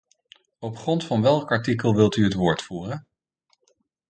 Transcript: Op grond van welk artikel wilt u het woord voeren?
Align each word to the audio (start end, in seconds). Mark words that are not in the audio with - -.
Op 0.59 0.77
grond 0.77 1.03
van 1.05 1.21
welk 1.21 1.51
artikel 1.51 1.95
wilt 1.95 2.15
u 2.15 2.23
het 2.23 2.33
woord 2.33 2.61
voeren? 2.61 3.07